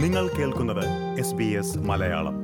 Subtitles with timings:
[0.00, 0.84] നിങ്ങൾ കേൾക്കുന്നത്
[1.20, 2.36] S B S Malayalam.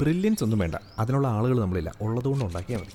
[0.00, 0.76] Brilliance ഒന്നും വേണ്ട.
[0.98, 1.92] അതിനുള്ള ആളുകൾ നമ്മളില്ല.
[2.00, 2.94] ഉള്ളതുകൊണ്ട് ഉണ്ടാക്കിയാൽ മതി.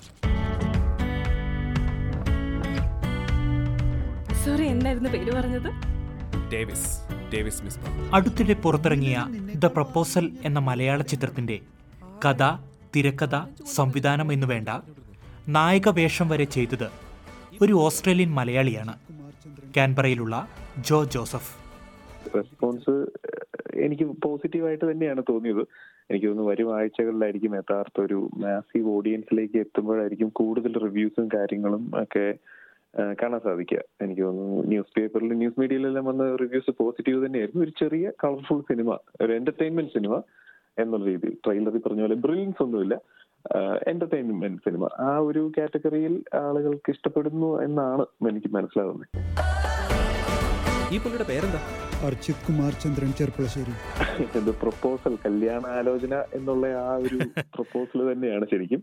[4.44, 5.70] സോറി എന്തായിരുന്നു പേര് പറഞ്ഞത്?
[6.52, 6.88] ഡേവിസ്
[7.34, 7.78] ഡേവിസ് മിസ്
[8.14, 9.26] അടുത്തിടെ പുറത്തിറങ്ങിയ
[9.56, 11.60] ദ പ്രപ്പോസൽ എന്ന മലയാള ചിത്രത്തിന്റെ
[12.24, 13.36] കഥ തിരക്കഥ
[13.74, 14.68] സംവിധാനം എന്നു വേണ്ട
[15.48, 16.88] നായക വേഷം വരെ ചെയ്തത്
[17.62, 18.94] ഒരു ഓസ്ട്രേലിയൻ മലയാളിയാണ്.
[19.76, 21.52] കാൻബറയിലുള്ള ജോ ജോസഫ്.
[22.36, 23.06] റെസ്പോൺസ്
[23.74, 25.66] എനിക്ക് പോസിറ്റീവായിട്ട് തന്നെയാണ് തോന്നിയത്.
[26.10, 32.34] എനിക്ക് തോന്നുന്നു വരും ആഴ്ചകളിലായിരിക്കും യഥാർത്ഥ ഒരു മാസീവ് ഓഡിയൻസിലേക്ക് എത്തുമ്പോഴായിരിക്കും കൂടുതൽ റിവ്യൂസും കാര്യങ്ങളും ഒക്കെ
[33.22, 33.78] കാണാൻ സാധിക്കുക.
[34.02, 37.64] എനിക്ക് തോന്നുന്നു ന്യൂസ് പേപ്പറിൽ ന്യൂസ് മീഡിയയിലെല്ലാം വന്ന റിവ്യൂസ് പോസിറ്റീവ് തന്നെയായിരുന്നു.
[37.64, 40.22] ഒരു ചെറിയ കളർഫുൾ സിനിമ ഒരു എന്റർടൈൻമെന്റ് സിനിമ.
[40.84, 42.94] എന്നുള്ള രീതിയിൽ ട്രെയിലറിൽ പറഞ്ഞ പോലെ ബ്രില്യൻസ് ഒന്നുമില്ല.
[43.92, 49.06] എന്റർടൈൻമെന്റ് സിനിമ ആ ഒരു കാറ്റഗറിയിൽ ആളുകൾക്ക് ഇഷ്ടപ്പെടുന്നു എന്നാണ് എനിക്ക് മനസ്സിലാകുന്നത്
[50.94, 51.60] ഈ പുള്ളിയുടെ പേരെന്താ?
[52.06, 53.72] അർജിത് കുമാർ ചന്ദ്രൻ ചെർപ്പളശ്ശേരി
[54.40, 57.18] ഇത് പ്രപ്പോസൽ കല്യാണാലോചന എന്നുള്ള ആ ഒരു
[57.54, 58.82] പ്രപ്പോസൽ തന്നെയാണ് ശരിക്കും.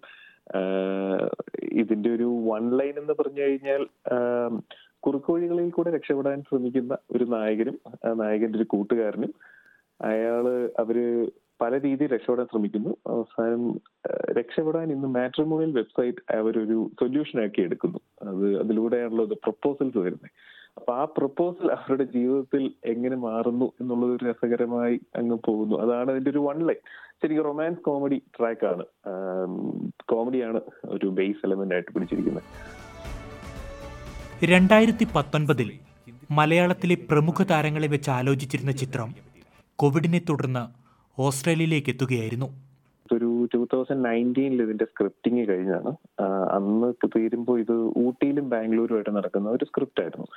[1.81, 3.81] ഇതിന്റെ ഒരു വൺ ലൈൻ എന്ന് പറഞ്ഞു കഴിഞ്ഞാൽ
[5.05, 7.75] കുറുക്കോഴികളിൽ കൂടെ രക്ഷപ്പെടാൻ ശ്രമിക്കുന്ന ഒരു നായകനും
[8.05, 9.31] ആ നായകന്റെ ഒരു കൂട്ടുകാരനും
[9.99, 10.45] അയാൾ
[10.83, 10.97] അവർ
[11.61, 12.89] പല രീതിയിൽ രക്ഷപ്പെടാൻ ശ്രമിക്കുന്നു.
[13.07, 13.79] അവസാനം
[14.39, 17.99] രക്ഷപ്പെടാൻ ഇന്ന് മാട്രിമോണിയൽ വെബ്സൈറ്റ് അവരൊരു സൊല്യൂഷൻ ആക്കി എടുക്കുന്നു.
[18.29, 20.29] അത് അതിലൂടെയാണല്ലോ പ്രപ്പോസൽസ് വരുന്നത്
[20.77, 25.75] അപ്പൊ ആ പ്രപ്പോസൽ അവരുടെ ജീവിതത്തിൽ എങ്ങനെ മാറുന്നു എന്നുള്ളത് ഒരു രസകരമായി അങ്ങ് പോകുന്നു.
[25.75, 26.77] അതാണ് അതിന്റെ ഒരു വൺ ലൈൻ.
[27.23, 28.85] ശരിക്കും റൊമാൻസ് കോമഡി ട്രാക്കാണ്.
[30.09, 32.43] കോമഡിയാണ് ഒരു ബേസ് എലമെന്റ് ആയിട്ട് പിടിച്ചിരിക്കുന്നത്.
[34.45, 35.71] രണ്ടായിരത്തി പത്തൊൻപതിൽ
[36.31, 39.15] മലയാളത്തിലെ പ്രമുഖ താരങ്ങളെ വെച്ച് ആലോചിച്ചിരുന്ന ചിത്രം
[39.75, 40.84] കോവിഡിനെ തുടർന്ന്
[41.23, 42.47] ഓസ്ട്രേലിയയിലേക്ക് എത്തുകയായിരുന്നു.
[43.15, 45.91] ഒരു ടൂ തൗസൻഡ് നയന്റീനിൽ ഇതിന്റെ സ്ക്രിപ്റ്റിംഗ് കഴിഞ്ഞാണ്
[46.55, 50.27] അന്ന് തീരുമ്പോൾ ഇത് ഊട്ടിയിലും ബാംഗ്ലൂരുമായിട്ട് നടക്കുന്ന ഒരു സ്ക്രിപ്റ്റ് ആയിരുന്നു.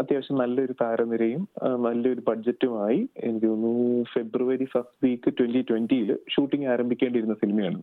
[0.00, 1.42] അത്യാവശ്യം നല്ലൊരു താരനിരയും
[1.86, 7.80] നല്ലൊരു ബഡ്ജറ്റുമായി എനിക്ക് തോന്നുന്നു ഫെബ്രുവരി ഫസ്റ്റ് വീക്ക് ട്വന്റി ട്വന്റിയിൽ ഷൂട്ടിംഗ് ആരംഭിക്കേണ്ടിയിരുന്ന സിനിമയാണ്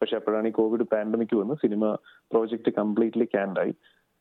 [0.00, 1.84] പക്ഷെ അപ്പോഴാണ് ഈ കോവിഡ് പാൻഡമിക് വന്ന് സിനിമ
[2.32, 3.72] പ്രോജക്റ്റ് കംപ്ലീറ്റ്ലി ക്യാൻഡായി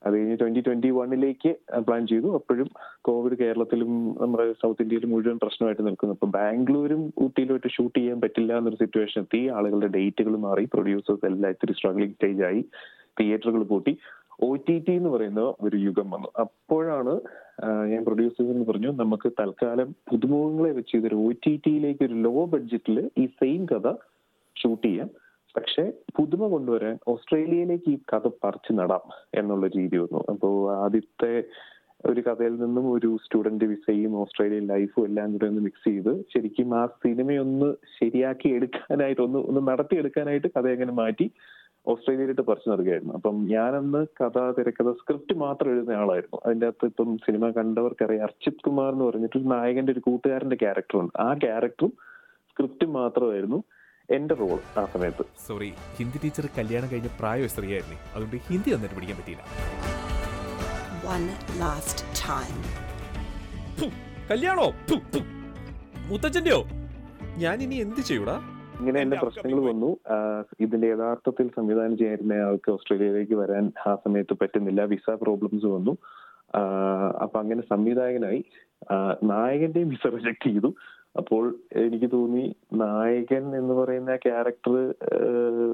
[0.06, 1.50] അത് കഴിഞ്ഞ് ട്വന്റി ട്വന്റി വണ്ണിലേക്ക്
[1.80, 2.34] പ്ലാൻ ചെയ്തു.
[2.34, 2.70] അപ്പോഴും
[3.02, 6.16] കോവിഡ് കേരളത്തിലും നമ്മുടെ സൗത്ത് ഇന്ത്യയിലും മുഴുവൻ പ്രശ്നമായിട്ട് നിൽക്കുന്നു.
[6.16, 9.48] അപ്പൊ ബാംഗ്ലൂരും ഊട്ടിയിലുമായിട്ട് ഷൂട്ട് ചെയ്യാൻ പറ്റില്ല എന്നൊരു സിറ്റുവേഷൻ എത്തി.
[9.48, 10.66] ആളുകളുടെ ഡേറ്റുകൾ മാറി.
[10.66, 12.62] പ്രൊഡ്യൂസേഴ്സ് എല്ലാം ഇത്തിരി സ്ട്രഗ്ലിംഗ് സ്റ്റേജ് ആയി.
[13.20, 13.98] തിയേറ്ററുകൾ പൂട്ടി.
[14.42, 16.28] ഒ ടി ടി എന്ന് പറയുന്ന ഒരു യുഗം വന്നു.
[16.40, 17.20] അപ്പോഴാണ്
[17.92, 23.26] ഞാൻ പ്രൊഡ്യൂസേഴ്സിന് പറഞ്ഞു നമുക്ക് തൽക്കാലം പുതുമുഖങ്ങളെ വെച്ച് ഇതൊരു ഒ ടി ടിയിലേക്ക് ഒരു ലോ ബഡ്ജറ്റിൽ ഈ
[23.26, 23.92] സെയിം കഥ
[24.56, 25.10] ഷൂട്ട് ചെയ്യാം.
[25.56, 25.84] പക്ഷെ
[26.18, 30.22] പുതുമ കൊണ്ടുവരാൻ ഓസ്ട്രേലിയയിലേക്ക് ഈ കഥ പറിച്ചു നടാം എന്നുള്ള രീതി വന്നു.
[30.30, 31.44] അപ്പോൾ ആദ്യത്തെ
[32.06, 36.86] ഒരു കഥയിൽ നിന്നും ഒരു സ്റ്റുഡന്റ് വിസയും ഓസ്ട്രേലിയൻ ലൈഫും എല്ലാം കൂടെ ഒന്ന് മിക്സ് ചെയ്ത് ശരിക്കും ആ
[36.86, 41.32] സിനിമയൊന്ന് ശരിയാക്കി എടുക്കാനായിട്ട് ഒന്ന് ഒന്ന് നടത്തിയെടുക്കാനായിട്ട് കഥ എങ്ങനെ മാറ്റി
[41.88, 46.40] ഓസ്ട്രേലിയയിലിട്ട് പറിച്ചു നൽകുകയായിരുന്നു അപ്പം ഞാനന്ന് കഥ തിരക്കഥ സ്ക്രിപ്റ്റ് മാത്രം എഴുതുന്ന ആളായിരുന്നു.
[46.46, 51.14] അതിന്റെ അകത്ത് ഇപ്പം സിനിമ കണ്ടവർക്കറിയാം അർച്ചിത് കുമാർ എന്ന് പറഞ്ഞിട്ട് നായകന്റെ ഒരു കൂട്ടുകാരന്റെ ക്യാരക്ടറുണ്ട്.
[51.20, 51.94] ആ ക്യാരക്ടറും
[52.50, 53.60] സ്ക്രിപ്റ്റും മാത്രമായിരുന്നു.
[54.16, 55.24] എന്റെ റോൾ ആ സമയത്ത്.
[55.48, 57.98] സോറി ഹിന്ദി ടീച്ചർ കല്യാണം കഴിഞ്ഞ പ്രായ സ്ത്രീയായിരുന്നു.
[58.16, 59.44] അതുകൊണ്ട് ഹിന്ദി നന്നായിട്ട് പഠിക്കാൻ പറ്റിയില്ല.
[61.08, 61.26] വൺ
[61.64, 62.56] ലാസ്റ്റ് ടൈം
[64.32, 64.68] കല്യാണോ?
[66.10, 66.62] മുത്തച്ഛന്റെയോ?
[67.44, 68.38] ഞാൻ ഇനി എന്ത് ചെയ്യൂടാ?
[68.80, 69.90] ഇങ്ങനെ എന്റെ പ്രശ്നങ്ങൾ വന്നു.
[70.60, 74.82] ഇതിന്റെ യഥാർത്ഥത്തിൽ സംവിധാനം ചെയ്യാനിരുന്ന ആൾക്ക് ഓസ്ട്രേലിയയിലേക്ക് വരാൻ ആ സമയത്ത് പറ്റുന്നില്ല.
[74.92, 75.94] വിസ പ്രോബ്ലംസ് വന്നു.
[77.24, 78.42] അപ്പൊ അങ്ങനെ സംവിധായകനായി
[79.24, 80.70] നായകന്റെയും വിസ റിജക്ട് ചെയ്തു.
[81.16, 81.44] അപ്പോൾ
[81.76, 82.44] എനിക്ക് തോന്നി
[82.74, 84.76] നായകൻ എന്ന് പറയുന്ന ക്യാരക്ടർ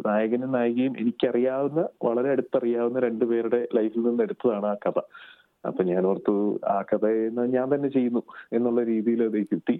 [0.06, 4.97] നായകനും നായികയും എനിക്കറിയാവുന്ന വളരെ അടുത്തറിയാവുന്ന രണ്ടുപേരുടെ ലൈഫിൽ നിന്ന് എടുത്തതാണ് ആ കഥ.
[5.63, 6.34] അപ്പൊ ഞാൻ ഓർത്തു
[6.66, 7.06] ആ കഥ
[7.47, 9.75] ഞാൻ തന്നെ ചെയ്യുന്നു എന്നുള്ള രീതിയിൽ അത് എത്തി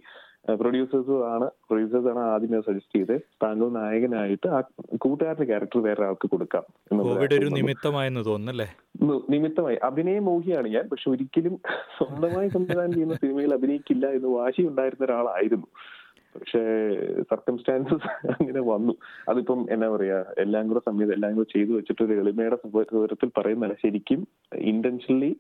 [0.50, 4.60] പ്രൊഡ്യൂസേഴ്സും ആണ് പ്രൊഡ്യൂസേഴ്സ് ആണ് ആദ്യമേ സജസ്റ്റ് ചെയ്ത് താങ്കൾ നായകനായിട്ട് ആ
[4.98, 6.66] കൂട്ടുകാരന്റെ ക്യാരക്ടർ വേറെ ആൾക്ക് കൊടുക്കാം
[7.36, 7.50] ഒരു.
[7.60, 8.68] നിമിത്തമായെന്ന് തോന്നുന്നല്ലേ
[9.34, 9.78] നിമിത്തമായി.
[9.84, 11.56] അഭിനയ മോഹിയാണ് ഞാൻ പക്ഷെ ഒരിക്കലും
[11.98, 15.68] സ്വന്തമായി സംവിധാനം ചെയ്യുന്ന സിനിമയിൽ അഭിനയിക്കില്ല എന്ന് വാശി ഉണ്ടായിരുന്ന ഒരാളായിരുന്നു.
[16.36, 16.62] പക്ഷേ
[17.22, 18.94] സർക്കംസ്റ്റാൻസസ് അങ്ങനെ വന്നു.
[19.30, 23.78] അതിപ്പം എന്നാ പറയാ എല്ലാം കൂടെ സംവിധാനം എല്ലാം കൂടെ ചെയ്തു വെച്ചിട്ട് ഒരു എളിമയുടെ സ്വരത്തിൽ പറയുന്നതല്ല.
[23.86, 24.28] ശരിക്കും
[24.72, 25.32] ഇന്റൻഷനലി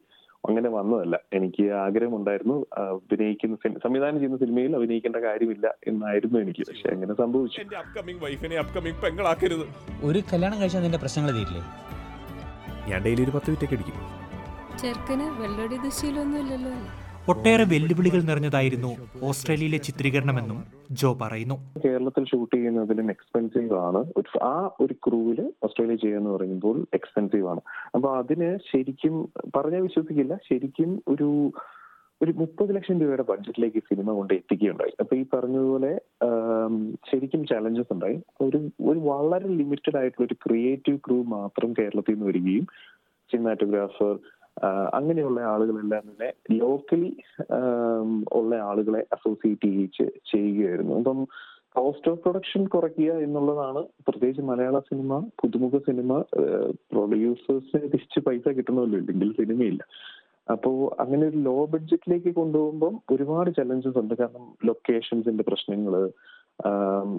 [0.50, 1.16] അങ്ങനെ വന്നതല്ല.
[1.38, 3.56] എനിക്ക് ആഗ്രഹമുണ്ടായിരുന്നു അഭിനയിക്കുന്ന
[3.86, 6.66] സംവിധാനം ചെയ്യുന്ന സിനിമയിൽ അഭിനയിക്കേണ്ട കാര്യമില്ല എന്നായിരുന്നു എനിക്ക്.
[6.70, 7.60] പക്ഷെ അങ്ങനെ സംഭവിച്ചു.
[7.64, 9.66] എന്റെ അപ്കമിങ് വൈഫിനെ അപ്കമിംഗ് പെങ്ങളാക്കരുത്.
[10.10, 11.64] ഒരു കല്യാണം കഴിച്ചാൽ നിന്റെ പ്രശ്നങ്ങൾ തീരില്ലേ?
[12.92, 13.98] ഞാൻ ഡെയിലി ഒരു പത്ത് വിറ്റൊക്കെ അടിക്കും
[14.82, 16.92] ചെറുക്കന് വെള്ളടി ദുശീലൊന്നും ഇല്ലല്ലോ അല്ലേ?
[17.30, 18.90] ഒട്ടേറെ വെല്ലുവിളികൾ നിറഞ്ഞതായിരുന്നു
[19.24, 21.56] ഓസ്ട്രേലിയയിലെ ചിത്രീകരണമെന്നും ജോ പറയുന്നു.
[21.86, 24.02] കേരളത്തിൽ ഷൂട്ട് ചെയ്യുന്നതിലും എക്സ്പെൻസീവ് ആണ്.
[24.44, 27.62] ആ ഒരു ക്രൂവിൽ ഓസ്ട്രേലിയ ചെയ്യാന്ന് പറയുമ്പോൾ എക്സ്പെൻസീവ് ആണ്.
[27.96, 29.16] അപ്പൊ അതിന് ശരിക്കും
[29.56, 30.38] പറഞ്ഞാൽ വിശ്വസിക്കില്ല.
[30.50, 31.30] ശരിക്കും ഒരു
[32.22, 34.94] ഒരു മുപ്പത് ലക്ഷം രൂപയുടെ ബഡ്ജറ്റിലേക്ക് സിനിമ കൊണ്ട് എത്തിക്കുകയുണ്ടായി.
[35.00, 36.02] അപ്പൊ ഈ പറഞ്ഞതുപോലെ
[37.12, 38.20] ശരിക്കും ചലഞ്ചസ് ഉണ്ടായി.
[38.42, 42.68] ഒരു ഒരു വളരെ ലിമിറ്റഡ് ആയിട്ടുള്ള ഒരു ക്രിയേറ്റീവ് ക്രൂ മാത്രം കേരളത്തിൽ നിന്ന് വരികയും
[43.32, 44.20] സിനിമാറ്റോഗ്രാഫർ
[44.94, 47.12] അങ്ങനെയുള്ള ആളുകളെല്ലാം തന്നെ ലോക്കലി
[48.34, 50.96] ഉള്ള ആളുകളെ അസോസിയേറ്റ് ചെയ്യിച്ച് ചെയ്യുകയായിരുന്നു.
[50.96, 51.28] അപ്പം
[51.78, 56.20] കോസ്റ്റ് ഓഫ് പ്രൊഡക്ഷൻ കുറയ്ക്കുക എന്നുള്ളതാണ് പ്രത്യേകിച്ച് മലയാള സിനിമ പുതുമുഖ സിനിമ
[56.92, 59.84] പ്രൊഡ്യൂസേഴ്സിന് തിരിച്ച് പൈസ കിട്ടണമല്ലോ ഇല്ലെങ്കിൽ സിനിമയില്ല
[60.52, 64.14] അപ്പോൾ അങ്ങനെ ഒരു ലോ ബഡ്ജറ്റിലേക്ക് കൊണ്ടുപോകുമ്പോൾ ഒരുപാട് ചലഞ്ചസ് ഉണ്ട്.
[64.14, 66.12] കാരണം ലൊക്കേഷൻസിന്റെ പ്രശ്നങ്ങൾ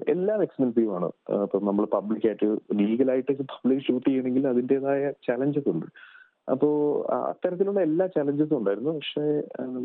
[0.08, 1.08] എല്ലാം എക്സ്പെൻസീവ് ആണ്.
[1.44, 5.86] അപ്പൊ നമ്മൾ പബ്ലിക്കായിട്ട് ലീഗലായിട്ട് പബ്ലിക് ഷൂട്ട് ചെയ്യണമെങ്കിൽ അതിന്റെതായ ചലഞ്ചസ് ഉണ്ട്.
[6.48, 6.68] അപ്പോ
[7.30, 8.90] അത്തരത്തിലുള്ള എല്ലാ ചലഞ്ചസും ഉണ്ടായിരുന്നു.
[8.98, 9.24] പക്ഷേ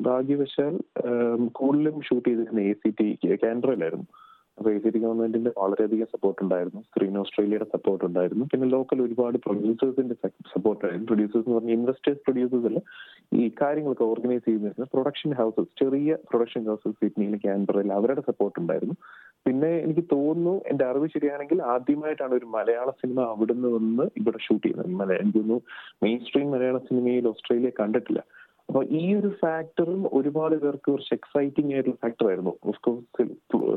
[0.07, 0.75] ഭാഗ്യവശാൽ
[1.59, 3.07] കൂടുതലും ഷൂട്ട് ചെയ്തിരുന്ന എ സി ടി
[3.45, 4.07] കാൻഡ്രയിലായിരുന്നു
[4.57, 6.81] അപ്പൊ എ സി ടി ഗവൺമെന്റിന്റെ വളരെയധികം സപ്പോർട്ട് ഉണ്ടായിരുന്നു.
[6.87, 8.45] സ്ക്രീൻ ഓസ്ട്രേലിയയുടെ സപ്പോർട്ട് ഉണ്ടായിരുന്നു.
[8.51, 10.15] പിന്നെ ലോക്കൽ ഒരുപാട് പ്രൊഡ്യൂസേഴ്സിന്റെ
[10.53, 11.07] സപ്പോർട്ട് ആയിരുന്നു.
[11.11, 12.81] പ്രൊഡ്യൂസേഴ്സ് എന്ന് പറഞ്ഞാൽ ഇൻവെസ്റ്റേഴ്സ് പ്രൊഡ്യൂസേഴ്സ് അല്ല
[13.41, 18.97] ഈ കാര്യങ്ങളൊക്കെ ഓർഗനൈസ് ചെയ്യുന്ന പ്രൊഡക്ഷൻ ഹൗസസ് ചെറിയ പ്രൊഡക്ഷൻ ഹൗസസ് സിഡ്നിയിൽ ക്യാൻബറയിൽ അവരുടെ സപ്പോർട്ട് ഉണ്ടായിരുന്നു.
[19.45, 24.91] പിന്നെ എനിക്ക് തോന്നുന്നു എന്റെ അറിവ് ശരിയാണെങ്കിൽ ആദ്യമായിട്ടാണ് ഒരു മലയാള സിനിമ അവിടുന്ന് വന്ന് ഇവിടെ ഷൂട്ട് ചെയ്യുന്നത്.
[25.01, 25.59] മല എനിക്ക് തോന്നുന്നു
[26.03, 28.21] മെയിൻ സ്ട്രീം മലയാള സിനിമയിൽ ഓസ്ട്രേലിയ കണ്ടിട്ടില്ല.
[28.69, 32.53] അപ്പൊ ഈ ഒരു ഫാക്ടറും ഒരുപാട് പേർക്ക് കുറച്ച് എക്സൈറ്റിംഗ് ആയിട്ടുള്ള ഫാക്ടർ ആയിരുന്നു.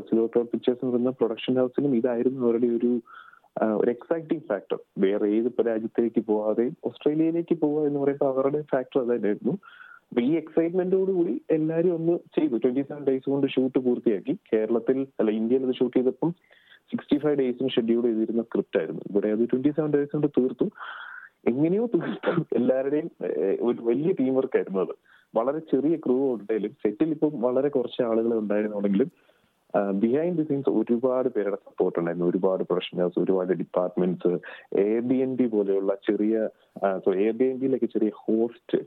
[0.07, 2.91] സിലോട്ടോ പിക്ചേഴ്സ് എന്ന് പറയുന്ന പ്രൊഡക്ഷൻ ഹൗസിനും ഇതായിരുന്നു അവരുടെ ഒരു
[3.79, 9.53] ഒരു എക്സൈറ്റിംഗ് ഫാക്ടർ വേറെ ഏത് രാജ്യത്തേക്ക് പോവാതെ ഓസ്ട്രേലിയയിലേക്ക് പോവുക എന്ന് പറയുമ്പോൾ അവരുടെ ഫാക്ടർ അതായിരുന്നു
[10.15, 12.55] അപ്പൊ ഈ എക്സൈറ്റ്മെന്റോടുകൂടി എല്ലാരും ഒന്ന് ചെയ്തു.
[12.63, 14.33] ട്വന്റി സെവൻ ഡേയ്സ് കൊണ്ട് ഷൂട്ട് പൂർത്തിയാക്കി.
[14.51, 16.29] കേരളത്തിൽ അല്ല ഇന്ത്യയിൽ അത് ഷൂട്ട് ചെയ്തപ്പം
[16.91, 19.01] സിക്സ്റ്റി ഫൈവ് ഡേയ്സും ഷെഡ്യൂൾ ചെയ്തിരുന്ന സ്ക്രിപ്റ്റ് ആയിരുന്നു.
[19.09, 20.65] ഇവിടെ അത് ട്വന്റി സെവൻ ഡേയ്സ് കൊണ്ട് തീർത്തു.
[21.51, 22.33] എങ്ങനെയോ തീർത്തു.
[22.59, 23.09] എല്ലാവരുടെയും
[23.67, 24.93] ഒരു വലിയ ടീം വർക്ക് ആയിരുന്നു അത്.
[25.37, 29.11] വളരെ ചെറിയ ക്രൂ ഉണ്ടെങ്കിലും സെറ്റിൽ ഇപ്പം വളരെ കുറച്ച് ആളുകൾ ഉണ്ടായിരുന്നുണ്ടെങ്കിലും
[30.03, 32.29] ബിഹൈൻഡ് ദി സീൻസ് ഒരുപാട് പേരുടെ സപ്പോർട്ട് ഉണ്ടായിരുന്നു.
[32.33, 34.31] ഒരുപാട് പ്രൊഫഷണൽസ് ഒരുപാട് departments
[34.85, 36.35] A B N B പോലെയുള്ള ചെറിയ
[37.25, 38.79] എ ബി എൻ ബിയിലൊക്കെ ചെറിയ ഹോസ്റ്റ്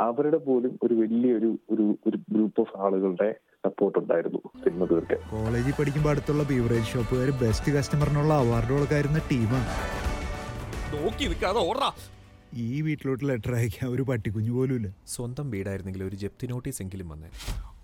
[0.00, 3.28] അവരുടെ പോലും ഒരു വലിയൊരു ഒരു ഒരു ഗ്രൂപ്പ് ഓഫ് ആളുകളുടെ
[3.64, 5.20] സപ്പോർട്ട് ഉണ്ടായിരുന്നു സിനിമ തീർക്കാൻ.
[5.30, 9.68] കോളേജിൽ പഠിക്കുമ്പോൾ അടുത്തുള്ള ബീവറേജ് ഷോപ്പുകാർ ബെസ്റ്റ് കസ്റ്റമറിനുള്ള അവാർഡ് ആയിരുന്ന ടീമാണ്
[10.94, 11.90] നോക്കി നിൽക്കാതെ ഓടാ
[12.66, 17.28] ഈ വീട്ടിലോട്ട് ലെറ്റർ അയക്കാൻ ഒരു പട്ടിക്കുഞ്ഞു പോലും ഇല്ല സ്വന്തം വീടായിരുന്നെങ്കിൽ ഒരു ജപ്തി നോട്ടീസ് എങ്കിലും വന്നേ.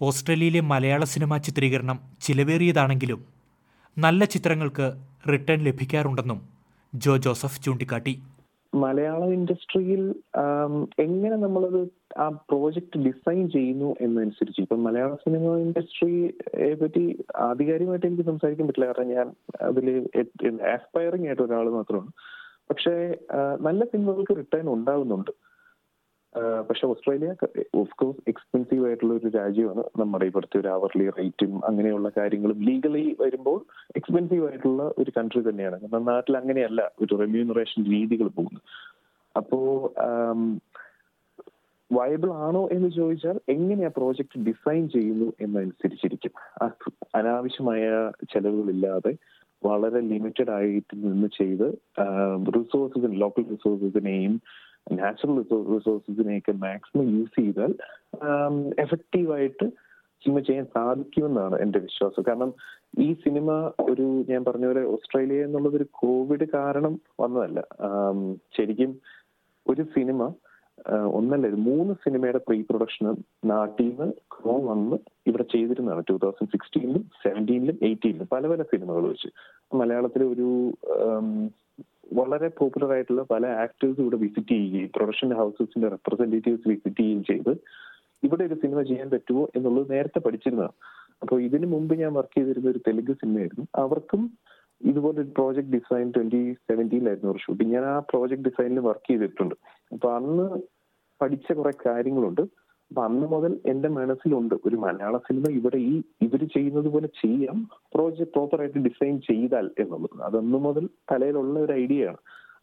[0.03, 3.21] ഓസ്ട്രേലിയയിലെ മലയാള സിനിമാ ചിത്രീകരണം ചിലവേറിയതാണെങ്കിലും
[3.97, 4.87] നല്ല ചിത്രങ്ങൾക്ക്
[5.33, 6.41] റിട്ടേൺ ലഭിക്കാറുണ്ടെന്നും
[6.95, 8.15] ജോ ജോസഫ് ചൂണ്ടിക്കാട്ടി.
[8.83, 10.03] മലയാള ഇൻഡസ്ട്രിയിൽ
[10.99, 11.81] എങ്ങനെ നമ്മളത്
[12.19, 14.61] ആ പ്രോജക്റ്റ് ഡിസൈൻ ചെയ്യുന്നു എന്നനുസരിച്ച്.
[14.61, 17.05] ഇപ്പം മലയാള സിനിമ ഇൻഡസ്ട്രിയെ പറ്റി
[17.49, 18.89] ആധികാരികമായിട്ട് എനിക്ക് സംസാരിക്കാൻ പറ്റില്ല.
[18.91, 19.29] കാരണം ഞാൻ
[19.69, 19.89] അതിൽ
[20.75, 22.13] ആസ്പയറിംഗ് ആയിട്ട് ഒരാൾ മാത്രമാണ്.
[22.71, 22.95] പക്ഷേ
[23.61, 25.33] നല്ല സിനിമകൾക്ക് റിട്ടേൺ ഉണ്ടാവുന്നുണ്ട്.
[26.69, 27.35] പക്ഷെ ഓസ്ട്രേലിയ
[27.75, 29.83] ഓഫ്കോഴ്സ് എക്സ്പെൻസീവ് ആയിട്ടുള്ള ഒരു രാജ്യമാണ്.
[30.01, 33.59] നമ്മുടെ ഇവിടുത്തെ ഒരു അവർലി റേറ്റും അങ്ങനെയുള്ള കാര്യങ്ങളും ലീഗലി വരുമ്പോൾ
[33.97, 35.81] എക്സ്പെൻസീവ് ആയിട്ടുള്ള ഒരു കൺട്രി തന്നെയാണ്.
[35.81, 38.65] കാരണം നാട്ടിൽ അങ്ങനെയല്ല ഒരു റെമ്യൂണറേഷൻ രീതികൾ പോകുന്നത്.
[39.37, 39.59] അപ്പോ
[41.91, 46.33] വയബിൾ ആണോ എന്ന് ചോദിച്ചാൽ എങ്ങനെയാ പ്രോജക്റ്റ് ഡിസൈൻ ചെയ്യുന്നു എന്നനുസരിച്ചിരിക്കും.
[47.15, 49.13] അനാവശ്യമായ ചെലവുകളില്ലാതെ
[49.67, 51.67] വളരെ ലിമിറ്റഡ് ആയിട്ട് നിന്ന് ചെയ്ത്
[52.57, 54.41] റിസോഴ്സസിന് ലോക്കൽ റിസോഴ്സസിനെയും
[54.93, 55.39] നാച്ചുറൽ
[55.75, 57.75] റിസോഴ്സസിനെയൊക്കെ മാക്സിമം യൂസ് ചെയ്താൽ
[58.85, 59.67] എഫക്റ്റീവായിട്ട്
[60.25, 62.23] സിനിമ ചെയ്യാൻ സാധിക്കുമെന്നാണ് എന്റെ വിശ്വാസം.
[62.29, 62.55] കാരണം
[62.99, 63.51] ഈ സിനിമ
[63.91, 67.61] ഒരു ഞാൻ പറഞ്ഞ പോലെ ഓസ്ട്രേലിയ എന്നുള്ളത് ഒരു കോവിഡ് കാരണം വന്നതല്ല.
[68.57, 69.01] ശരിക്കും
[69.67, 70.33] ഒരു സിനിമ
[71.19, 73.07] ഒന്നല്ല ഇത് മൂന്ന് സിനിമയുടെ പ്രീ പ്രൊഡക്ഷൻ
[73.45, 74.97] നാട്ടിൽ നിന്ന് ക്രോ വന്ന്
[75.27, 76.03] ഇവിടെ ചെയ്തിരുന്നതാണ്.
[76.11, 79.29] ടൂ തൗസൻഡ് സിക്സ്റ്റീനിലും സെവന്റീനിലും എയ്റ്റീനിലും പല പല സിനിമകൾ വെച്ച്.
[79.75, 80.49] മലയാളത്തിലെ ഒരു
[82.19, 87.53] വളരെ പോപ്പുലർ ആയിട്ടുള്ള പല ആക്ടേഴ്സ് ഇവിടെ വിസിറ്റ് ചെയ്യുകയും പ്രൊഡക്ഷൻ ഹൗസസിന്റെ റെപ്രസെന്റേറ്റീവ്സ് വിസിറ്റ് ചെയ്യുകയും ചെയ്ത്
[88.23, 90.77] ഇവിടെ ഒരു സിനിമ ചെയ്യാൻ പറ്റുമോ എന്നുള്ളത് നേരത്തെ പഠിച്ചിരുന്നതാണ്.
[91.23, 94.23] അപ്പോൾ ഇതിനു മുമ്പ് ഞാൻ വർക്ക് ചെയ്തിരുന്ന ഒരു തെലുങ്ക് സിനിമയായിരുന്നു അവർക്കും
[94.81, 99.55] ഇതുപോലെ ഒരു പ്രോജക്ട് ഡിസൈൻ ട്വന്റി സെവന്റീനിലായിരുന്നു ഒരു ഷൂട്ടിംഗ് ഞാൻ ആ പ്രോജക്ട് ഡിസൈനിൽ വർക്ക് ചെയ്തിട്ടുണ്ട്.
[99.93, 100.47] അപ്പൊ അന്ന്
[101.21, 102.43] പഠിച്ച കുറെ കാര്യങ്ങളുണ്ട്.
[102.91, 107.69] അപ്പൊ അന്ന് മുതൽ എന്റെ മനസ്സിലുണ്ട് ഒരു മലയാള സിനിമ ഇവിടെ ഈ ഇവർ ചെയ്യുന്നത് പോലെ ചെയ്യാം.
[107.95, 110.23] പ്രോജക്ട് പ്രോപ്പറായിട്ട് ഡിസൈൻ ചെയ്താൽ എന്നുള്ളത്.
[110.23, 112.17] അതന്ന് മുതൽ തലയിലുള്ള ഒരു ഐഡിയ ആണ്.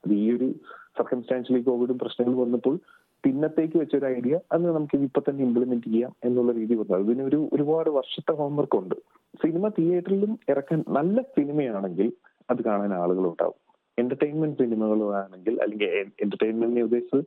[0.05, 0.53] അത് ഈ ഒരു
[0.97, 2.79] സർക്കംസ്റ്റാൻഷ്യലി കോവിഡും പ്രശ്നങ്ങൾ വന്നപ്പോൾ
[3.23, 7.23] പിന്നത്തേക്ക് വെച്ച ഒരു ഐഡിയ അത് നമുക്ക് ഇപ്പൊ തന്നെ ഇംപ്ലിമെന്റ് ചെയ്യാം എന്നുള്ള രീതി വന്നു.
[7.23, 8.95] ഒരു ഒരുപാട് വർഷത്തെ ഹോംവർക്ക് ഉണ്ട്.
[9.41, 12.13] സിനിമ തിയേറ്ററിലും ഇറക്കാൻ നല്ല സിനിമയാണെങ്കിൽ
[12.49, 15.89] അത് കാണാൻ ആളുകൾ ഉണ്ടാവും എന്റർടൈൻമെന്റ് സിനിമകളാണെങ്കിൽ അല്ലെങ്കിൽ
[16.23, 17.23] എന്റർടൈൻമെന്റിനെ ഉദ്ദേശിച്ചത്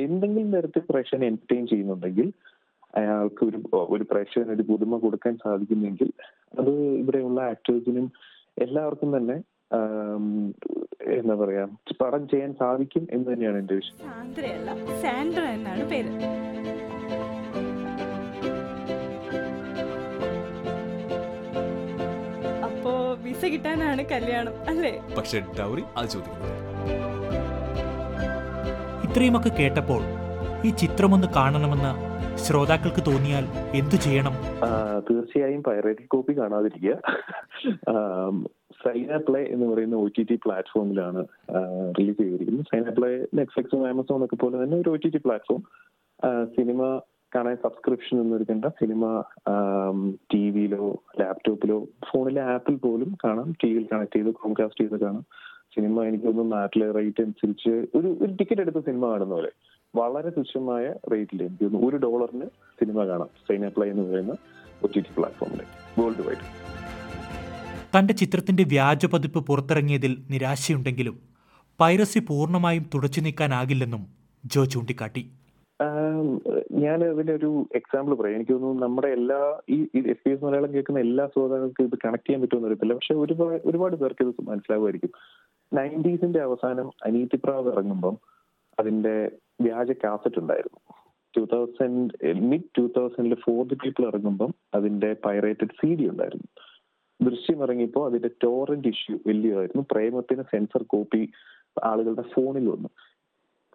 [0.00, 2.28] എന്തെങ്കിലും തരത്തിൽ പ്രേക്ഷകനെ എന്റർടൈൻ ചെയ്യുന്നുണ്ടെങ്കിൽ
[2.94, 3.58] അയാൾക്ക് ഒരു
[3.88, 6.10] ഒരു പ്രേക്ഷകന് ഒരു പുതുമ കൊടുക്കാൻ സാധിക്കുന്നെങ്കിൽ
[6.58, 6.70] അത്
[7.00, 8.06] ഇവിടെയുള്ള ആക്ടേഴ്സിനും
[8.56, 9.36] എല്ലാവർക്കും തന്നെ
[11.18, 11.64] എന്താ പറയാ
[12.00, 13.98] പടം ചെയ്യാൻ സാധിക്കും എന്ന് തന്നെയാണ് എന്റെ വിഷയം
[15.50, 16.10] എന്നാണ് പേര്.
[23.28, 24.92] വിസ കിട്ടാനാണ് കല്യാണം അല്ലേ?
[25.18, 26.54] പക്ഷെ ഡൗറി അത് ചോദിക്കുന്നു
[29.06, 30.02] ഇത്രയുമൊക്കെ കേട്ടപ്പോൾ
[30.66, 31.92] ഈ ചിത്രമൊന്ന് കാണണമെന്ന്
[32.44, 33.44] ശ്രോതാക്കൾക്ക് തോന്നിയാൽ
[33.80, 34.34] എന്തു ചെയ്യണം?
[35.08, 36.94] തീർച്ചയായും പൈറേറ്റഡ് കോപ്പി കാണാതിരിക്കുക.
[38.82, 41.20] സൈന പ്ലേ എന്ന് പറയുന്ന ഒ ടി ടി പ്ലാറ്റ്ഫോമിലാണ്
[41.98, 42.66] റിലീസ് ചെയ്തിരിക്കുന്നത്.
[42.72, 45.62] സൈന പ്ലേ നെറ്റ്ഫ്ലിക്സും ആമസോൺ ഒക്കെ പോലെ തന്നെ ഒരു O T T platform
[46.56, 46.82] cinema
[47.34, 49.24] കാണാൻ സബ്സ്ക്രിപ്ഷൻ ഒന്നും സിനിമ
[50.34, 53.54] ടി വിയിലോ ലാപ്ടോപ്പിലോ ഫോണിലെ ആപ്പിൽ പോലും കാണാം.
[53.64, 55.24] ടി വിയിൽ കണക്ട് ചെയ്ത് ക്രോംകാസ്റ്റ് ചെയ്ത് കാണാം.
[55.76, 59.50] സിനിമ എനിക്ക് തോന്നുന്നു നാട്ടിലെ റേറ്റ് അനുസരിച്ച് ഒരു ഒരു ടിക്കറ്റ് എടുത്ത സിനിമ കാണുന്ന പോലെ.
[59.96, 62.46] വളരെ തുച്ഛമായ റേറ്റിൽ എനിക്ക് തോന്നുന്നു ഒരു ഡോളറിന്
[62.80, 63.30] സിനിമ കാണാം.
[63.48, 64.36] സൈനപ്ലൈ എന്ന് പറയുന്ന
[64.84, 65.62] ഒ ടി ടി പ്ലാറ്റ്ഫോമിൽ
[65.98, 66.44] വേൾഡ് വൈഡ്
[67.96, 71.18] തന്റെ ചിത്രത്തിന്റെ വ്യാജ പതിപ്പ് പുറത്തിറങ്ങിയതിൽ നിരാശയുണ്ടെങ്കിലും
[71.80, 74.06] പൈറസി പൂർണമായും തുടച്ചു നീക്കാനാകില്ലെന്നും
[74.44, 75.22] ജോ ചൂണ്ടിക്കാട്ടി.
[76.72, 78.36] ഞാൻ ഇതിന്റെ ഒരു എക്സാമ്പിൾ പറയാം.
[78.36, 82.40] എനിക്ക് തോന്നുന്നു നമ്മുടെ എല്ലാ ഈ എസ് പി എസ് മലയാളം കേൾക്കുന്ന എല്ലാ ശ്രോതാക്കൾക്കും ഇത് കണക്ട് ചെയ്യാൻ
[82.42, 82.94] പറ്റുമെന്ന് അറിയത്തില്ല.
[82.94, 85.12] പക്ഷെ ഒരുപാട് ഒരുപാട് പേർക്ക് ഇത് മനസ്സിലാവുമായിരിക്കും.
[85.72, 88.16] നയന്റീസിന്റെ അവസാനം അനീതി പ്രാവ് ഇറങ്ങുമ്പം
[88.78, 89.30] അതിന്റെ
[89.60, 90.80] വ്യാജ കാസറ്റ് ഉണ്ടായിരുന്നു.
[91.36, 96.48] ടൂ തൗസൻഡ് മിഡ് ടൂ തൗസൻഡിൽ ഫോർ ദി പീപ്പിൾ ഇറങ്ങുമ്പം അതിന്റെ പൈറേറ്റഡ് സി ഡി ഉണ്ടായിരുന്നു.
[97.22, 99.84] ദൃശ്യം ഇറങ്ങിയപ്പോൾ അതിന്റെ ടോറന്റ് ഇഷ്യൂ വലിയതായിരുന്നു.
[99.92, 101.30] പ്രേമത്തിന് സെൻസർ കോപ്പി
[101.84, 102.90] ആളുകളുടെ ഫോണിൽ വന്നു.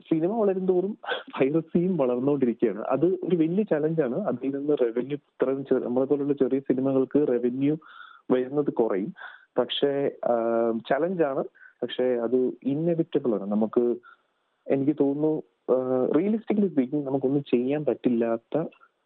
[0.10, 0.94] സിനിമ വളരും തോറും
[1.36, 7.76] പൈറസിയും വളർന്നുകൊണ്ടിരിക്കുകയാണ് അത് ഒരു വലിയ ചലഞ്ചാണ് അതിൽ നിന്ന് റവന്യൂ ഇത്രയും നമ്മളെ പോലുള്ള ചെറിയ സിനിമകൾക്ക് റവന്യൂ
[8.32, 9.12] വരുന്നത് കുറയും.
[9.60, 9.92] പക്ഷേ
[10.90, 11.44] ചലഞ്ചാണ്
[11.82, 12.38] പക്ഷേ അത്
[12.74, 13.46] ഇന്നെവിറ്റബിൾ ആണ്.
[13.52, 13.84] നമുക്ക്
[14.68, 15.34] എനിക്ക് തോന്നുന്നു
[16.18, 18.56] റിയലിസ്റ്റിക്കലി സ്പീക്കിംഗ് നമുക്കൊന്നും ചെയ്യാൻ പറ്റില്ലാത്ത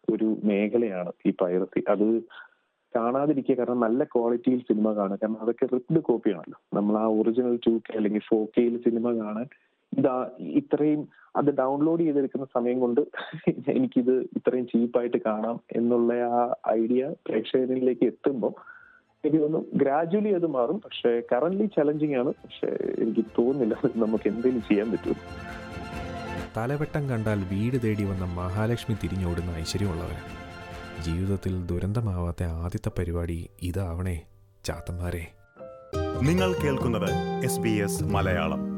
[0.08, 1.80] ഒരു മേഖലയാണ് ഈ പൈറസി.
[1.92, 2.06] അത്
[2.94, 5.18] കാണാതിരിക്കുക കാരണം നല്ല ക്വാളിറ്റിയിൽ സിനിമ കാണുക.
[5.22, 9.48] കാരണം അതൊക്കെ റിപ്ഡ് കോപ്പിയാണല്ലോ നമ്മൾ ആ ഒറിജിനൽ ടു കെ അല്ലെങ്കിൽ ഫോർ കെയിൽ സിനിമ കാണാൻ
[9.96, 13.00] ഇതാ ഇത്രയും അത് ഡൗൺലോഡ് ചെയ്തെടുക്കുന്ന സമയം കൊണ്ട്
[13.68, 18.52] എനിക്കിത് ഇത്രയും ചീപ്പായിട്ട് കാണാം എന്നുള്ള ആ ഐഡിയ പ്രേക്ഷകരിലേക്ക് എത്തുമ്പോൾ
[19.24, 20.80] എനിക്ക് തോന്നുന്നു ഗ്രാജുവലി അത് മാറും.
[20.80, 22.28] പക്ഷെ കറന്റ് ചലഞ്ചിങ് ആണ്.
[22.28, 25.16] പക്ഷെ എനിക്ക് തോന്നുന്നില്ല നമുക്ക് എന്തെങ്കിലും ചെയ്യാൻ പറ്റും.
[26.56, 30.38] തലവെട്ടം കണ്ടാൽ വീട് തേടി വന്ന മഹാലക്ഷ്മി തിരിഞ്ഞോടുന്ന ഐശ്വര്യമുള്ളവരാണ്
[31.02, 34.26] ജീവിതത്തിൽ ദുരന്തമാവാത്ത ആദ്യത്തെ പരിപാടി ഇതാവണേ
[34.64, 35.26] ചാത്തന്മാരെ.
[36.26, 38.77] നിങ്ങൾ കേൾക്കുന്നത് എസ് ബി എസ് മലയാളം.